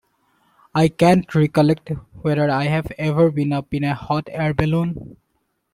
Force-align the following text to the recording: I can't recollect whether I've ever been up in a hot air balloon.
I 0.73 0.87
can't 0.87 1.35
recollect 1.35 1.89
whether 2.23 2.49
I've 2.49 2.89
ever 2.97 3.29
been 3.29 3.53
up 3.53 3.71
in 3.71 3.83
a 3.83 3.93
hot 3.93 4.29
air 4.31 4.51
balloon. 4.51 5.17